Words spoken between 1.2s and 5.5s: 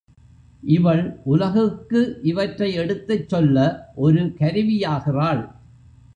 உலகுக்கு இவற்றை எடுத்துச் சொல்ல ஒரு கருவியாகிறாள்.